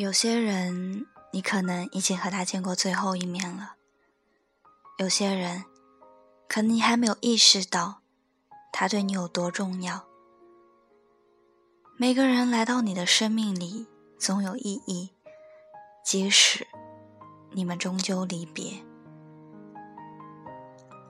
[0.00, 3.74] 有些人，你可能已经和他见过最后一面了；
[4.96, 5.64] 有些人，
[6.46, 7.98] 可能你还没有意识到
[8.72, 10.04] 他对你有多重要。
[11.96, 13.88] 每个人来到你的生命里，
[14.20, 15.10] 总有意义，
[16.04, 16.64] 即使
[17.50, 18.74] 你们终究离别。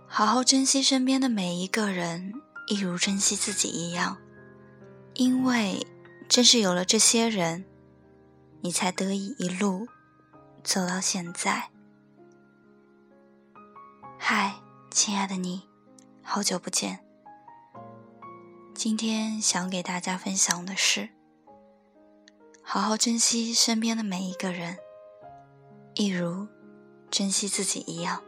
[0.06, 2.32] 好好珍惜身边的每一个人，
[2.68, 4.16] 一如珍惜自己一样，
[5.12, 5.86] 因为
[6.26, 7.66] 正是有了这些人，
[8.60, 9.86] 你才得以一路
[10.62, 11.70] 走到现在。
[14.18, 14.56] 嗨，
[14.90, 15.68] 亲爱的你，
[16.22, 17.04] 好久不见。
[18.74, 21.10] 今天想给大家分享的是，
[22.62, 24.78] 好好珍惜身边的每一个人，
[25.94, 26.46] 一如
[27.10, 28.22] 珍惜自己一样。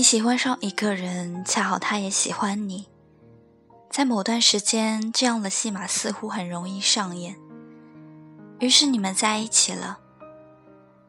[0.00, 2.88] 你喜欢上一个人，恰好他也喜欢你，
[3.90, 7.36] 在某段时间，这样的戏码似乎很容易上演。
[8.60, 9.98] 于是你们在一起了，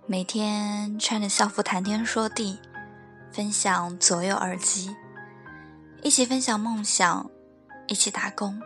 [0.07, 2.59] 每天穿着校服谈天说地，
[3.31, 4.93] 分享左右耳机，
[6.03, 7.31] 一起分享梦想，
[7.87, 8.61] 一起打工。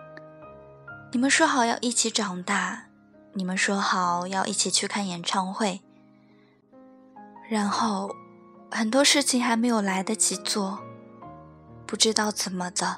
[1.11, 2.85] 你们说好要一起长大，
[3.33, 5.81] 你们说好要一起去看演唱会，
[7.47, 8.09] 然后。
[8.75, 10.77] 很多事情还没有来得及做，
[11.87, 12.97] 不知道怎么的，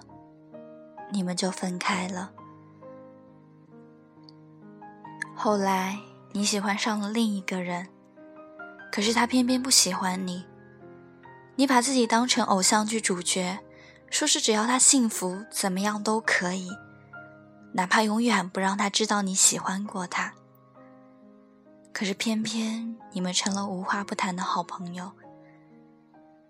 [1.12, 2.32] 你们就分开了。
[5.36, 6.00] 后来
[6.32, 7.88] 你喜欢上了另一个人，
[8.92, 10.44] 可是他偏偏不喜欢你。
[11.58, 13.60] 你把自己当成偶像剧主角，
[14.10, 16.72] 说是只要他幸福，怎么样都可以，
[17.74, 20.34] 哪怕永远不让他知道你喜欢过他。
[21.94, 25.12] 可是偏偏你们成了无话不谈的好朋友。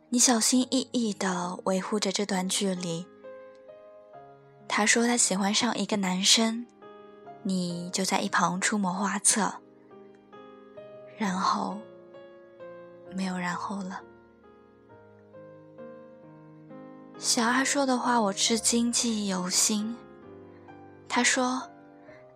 [0.09, 3.05] 你小心翼翼地维护着这段距离。
[4.65, 6.65] 他说他喜欢上一个男生，
[7.43, 9.55] 你就在一旁出谋划策。
[11.17, 11.77] 然后，
[13.13, 14.01] 没有然后了。
[17.17, 19.97] 小阿说的话我至今记忆犹新。
[21.09, 21.63] 他说，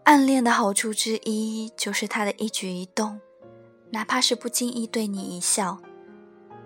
[0.03, 3.21] 暗恋的好处之一就是他的一举一动，
[3.91, 5.79] 哪怕是不经意对你一笑。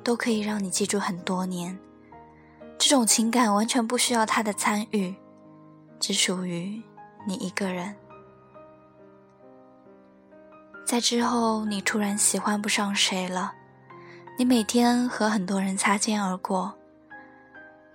[0.06, 1.76] 都可以让你记住很多年，
[2.78, 5.16] 这种情感完全不需要他的参与，
[6.00, 6.80] 只属于
[7.26, 7.96] 你一个人。
[10.86, 13.54] 在之后，你突然喜欢不上谁了，
[14.38, 16.76] 你每天和很多人擦肩而过，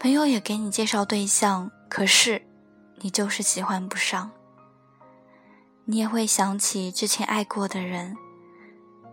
[0.00, 2.42] 朋友也给你介绍对象，可是
[2.96, 4.32] 你就是喜欢不上。
[5.84, 8.16] 你也会想起之前爱过的人，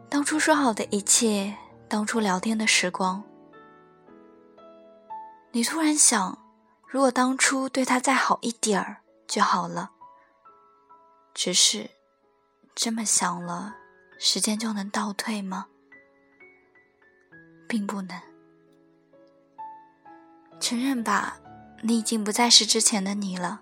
[0.09, 1.53] 当初说好的一切。
[1.89, 3.23] 当初聊天的时光，
[5.51, 6.37] 你突然想，
[6.85, 9.91] 如果当初对他再好一点儿就好了。
[11.33, 11.89] 只是，
[12.75, 13.77] 这么想了，
[14.19, 15.67] 时间就能倒退吗？
[17.69, 18.19] 并不能。
[20.59, 21.39] 承认吧，
[21.83, 23.61] 你已经不再是之前的你了。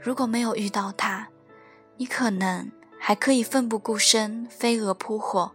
[0.00, 1.28] 如果没有遇到他，
[1.96, 2.70] 你可能
[3.00, 5.52] 还可以奋不顾身，飞蛾扑火。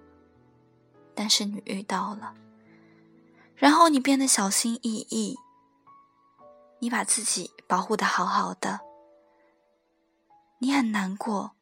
[1.19, 2.35] 但是你遇到了，
[3.55, 5.35] 然后你变得小心翼翼，
[6.78, 8.81] 你把自己保护的好好的，
[10.59, 11.55] 你很难过，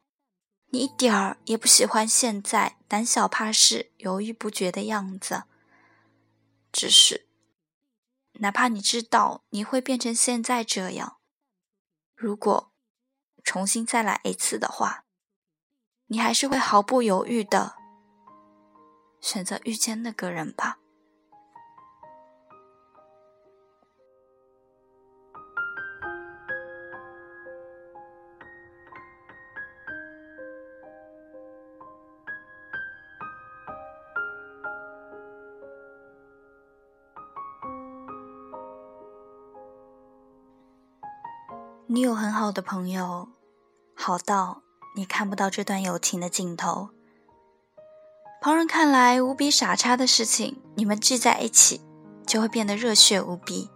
[0.66, 5.44] 你一点儿也不喜欢现在胆小怕事、犹豫不决的样子。
[6.70, 7.26] 只是，
[8.34, 11.16] 哪怕你知道你会变成现在这样，
[12.14, 12.70] 如果
[13.42, 15.06] 重新再来一次的话，
[16.08, 17.75] 你还是会毫不犹豫的。
[19.26, 20.78] 选择遇见那个人吧。
[41.88, 43.28] 你有很好的朋友，
[43.96, 44.62] 好到
[44.94, 46.95] 你看不到这段友情的尽头。
[48.46, 51.80] 旁人看来无比傻叉的事情，你们聚在一起
[52.24, 53.68] 就会变得热血无比。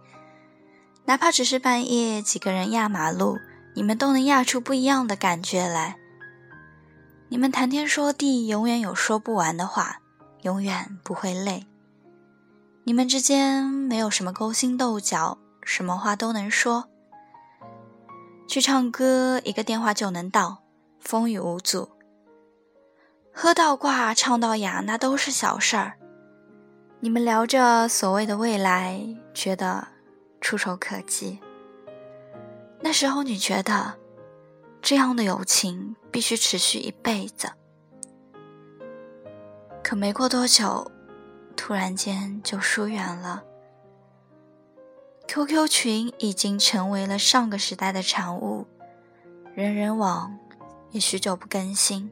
[1.03, 3.37] 哪怕只是半夜几个人压马路，
[3.75, 5.97] 你们都能压出不一样的感觉来。
[7.27, 9.99] 你们谈天说地，永远有说不完的话，
[10.43, 11.67] 永远不会累。
[12.85, 16.87] 你们之间没有什么勾心斗角，什么话都能说。
[18.47, 20.63] 去唱歌，一个电话就能到，
[21.01, 21.89] 风雨无阻。
[23.33, 25.93] 喝到挂，唱到哑，那都是小事儿。
[26.99, 29.01] 你们聊着所谓的未来，
[29.33, 29.87] 觉得
[30.39, 31.39] 触手可及。
[32.81, 33.95] 那时候你觉得，
[34.81, 37.51] 这样的友情必须持续一辈子。
[39.83, 40.91] 可没过多久，
[41.55, 43.43] 突然间就疏远了。
[45.27, 48.67] QQ 群已经成为了上个时代的产物，
[49.55, 50.37] 人人网
[50.91, 52.11] 也许久不更新。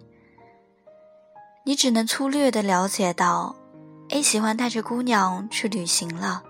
[1.65, 3.55] 你只能粗略的了解到
[4.09, 6.43] ，A 喜欢带着姑娘去旅行了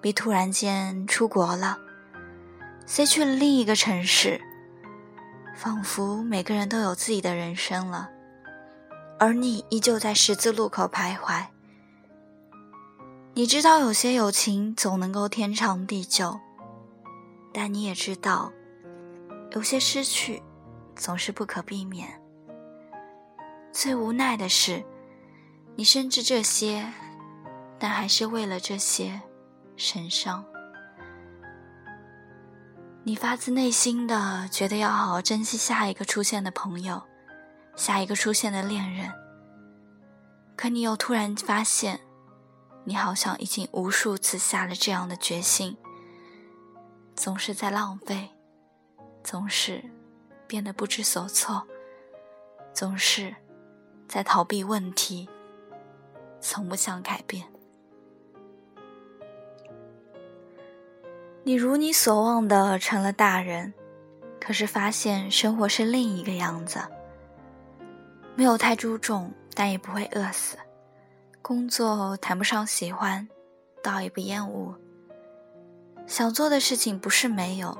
[0.00, 1.78] ，B 突然间出国了
[2.86, 4.40] ，C 去了另一个城市，
[5.56, 8.10] 仿佛每个人都有自己的人生了，
[9.18, 11.46] 而你依旧在十字路口徘徊。
[13.34, 16.38] 你知道有些友情总能够天长地久，
[17.52, 18.52] 但你也知道，
[19.52, 20.42] 有些失去
[20.94, 22.21] 总是不可避免。
[23.72, 24.84] 最无奈的是，
[25.74, 26.86] 你深知这些，
[27.78, 29.20] 但还是为了这些
[29.76, 30.44] 神伤。
[33.02, 37.02] 你发自内心的觉得要好好珍惜下一个出现的朋友，
[37.74, 39.10] 下一个出现的恋人，
[40.54, 42.00] 可你又突然发现。
[42.84, 45.76] 你好像已经无数次下了这样的决心，
[47.14, 48.28] 总是在浪费，
[49.22, 49.84] 总是
[50.48, 51.64] 变得不知所措，
[52.74, 53.32] 总是
[54.12, 55.26] 在逃避问题，
[56.38, 57.46] 从不想改变。
[61.44, 63.72] 你如你所望的成了大人，
[64.38, 66.78] 可是发现生活是另一个样子，
[68.34, 70.58] 没有太注重，但也不会饿死。
[71.40, 73.26] 工作谈不上喜欢，
[73.82, 74.74] 倒也不厌恶。
[76.06, 77.78] 想做的事情不是没有，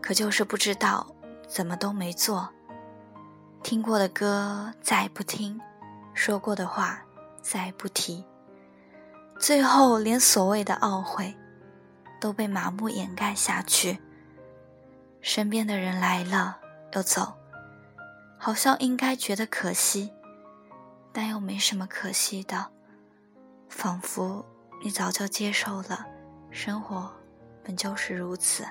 [0.00, 1.06] 可就是不知道
[1.46, 2.48] 怎么都没做。
[3.62, 5.60] 听过的歌再不听，
[6.14, 7.02] 说过的话
[7.42, 8.24] 再不提，
[9.38, 11.36] 最后连所谓的懊悔
[12.20, 13.98] 都被麻木掩盖下去。
[15.20, 16.58] 身边的人来了
[16.92, 17.34] 又走，
[18.38, 20.12] 好像应该觉得可惜。
[21.12, 22.70] 但又没什么可惜的，
[23.68, 24.44] 仿佛
[24.82, 26.06] 你早就接受了，
[26.50, 27.10] 生活
[27.64, 28.64] 本就是如此。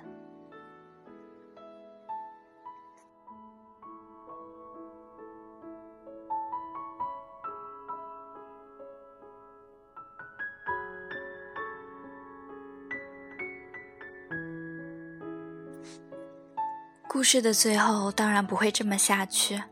[17.07, 19.63] 故事的最后当然不会这么下去。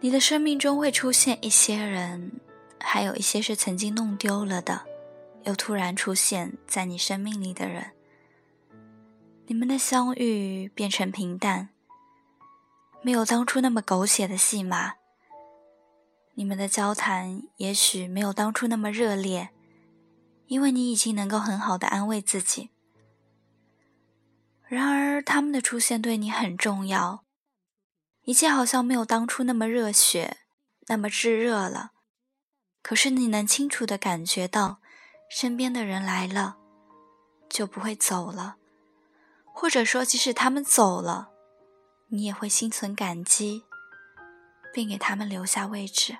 [0.00, 2.40] 你的生命中会出现一些人，
[2.80, 4.82] 还有一些是曾经弄丢了的，
[5.44, 7.90] 又突然出现在你生命里的人。
[9.46, 11.68] 你们的相遇变成平淡，
[13.02, 14.94] 没有当初那么狗血的戏码。
[16.34, 19.50] 你们的交谈也许没有当初那么热烈，
[20.46, 22.70] 因为你已经能够很好的安慰自己。
[24.74, 27.26] 然而，他们的出现对你很重要。
[28.22, 30.38] 一切好像没有当初那么热血，
[30.86, 31.90] 那么炙热了。
[32.80, 34.80] 可是你能清楚的感觉到，
[35.28, 36.56] 身边的人来了，
[37.50, 38.56] 就不会走了。
[39.52, 41.28] 或者说，即使他们走了，
[42.08, 43.64] 你也会心存感激，
[44.72, 46.16] 并给他们留下位置。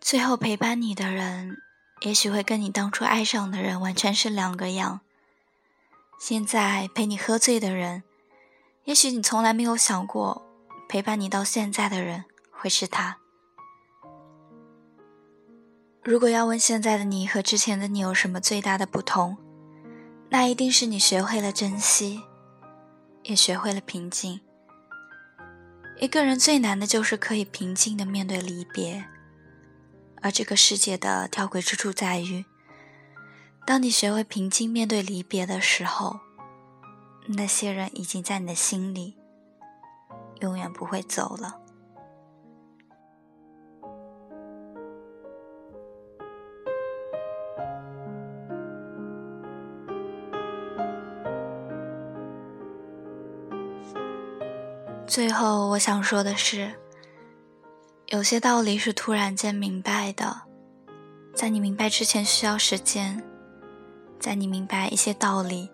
[0.00, 1.58] 最后陪伴你的人，
[2.00, 5.02] 也许会跟你当初爱上的人完全是两个样。
[6.18, 8.02] 现在陪你喝醉的人。
[8.84, 10.42] 也许你从来没有想过，
[10.88, 13.18] 陪伴你到现在的人会是他。
[16.02, 19.36] 如果要问现在的你和之前的你有什么最大的不同，
[20.30, 22.22] 那一定是你学会了珍惜，
[23.24, 24.40] 也学会了平静。
[26.00, 29.04] 一个人最难的就是可以平静的面对离别，
[30.22, 32.44] 而这个世界的吊诡之处在于，
[33.68, 36.20] 当你学会平静面对离别的时候。
[37.26, 39.18] 那些人已经在你的心里，
[40.40, 41.60] 永远不会走了。
[55.06, 56.72] 最后，我想说的是，
[58.06, 60.44] 有些道理是突然间明白的，
[61.34, 63.22] 在你明白之前需要时间，
[64.18, 65.70] 在你明白一些道理。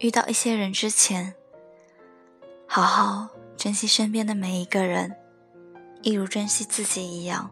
[0.00, 1.34] 遇到一些人之前，
[2.66, 5.16] 好好珍惜身边的每一个人，
[6.02, 7.50] 一如珍惜自己一样。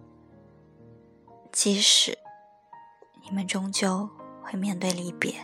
[1.53, 2.19] 即使
[3.23, 4.11] 你们终究
[4.43, 5.35] 会面对离别。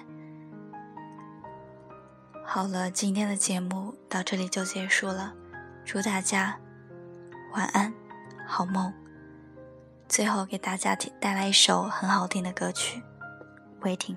[2.44, 5.32] 好了，今天的节目到这里就结束了，
[5.84, 6.58] 祝大家
[7.52, 7.94] 晚安，
[8.46, 8.92] 好梦。
[10.08, 13.00] 最后给大家带来一首很好听的歌曲
[13.86, 14.16] 《Waiting》。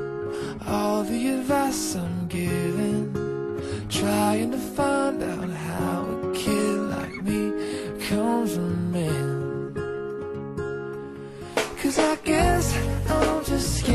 [0.71, 3.13] all the advice I'm giving,
[3.89, 7.51] trying to find out how a kid like me
[8.07, 9.73] comes a man.
[11.81, 12.65] Cause I guess
[13.09, 13.85] I'm just